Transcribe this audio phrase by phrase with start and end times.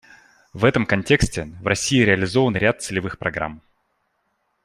[0.53, 3.61] В этом контексте в России реализован ряд целевых программ.